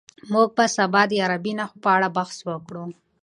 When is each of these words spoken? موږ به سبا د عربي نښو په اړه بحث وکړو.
موږ 0.31 0.47
به 0.55 0.65
سبا 0.75 1.01
د 1.07 1.11
عربي 1.25 1.53
نښو 1.59 1.77
په 1.83 1.89
اړه 1.95 2.07
بحث 2.17 2.37
وکړو. 2.49 2.85